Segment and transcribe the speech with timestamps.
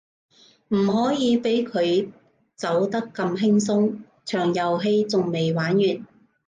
[0.69, 2.11] 唔可以畀佢
[2.55, 6.05] 走得咁輕鬆，場遊戲仲未玩完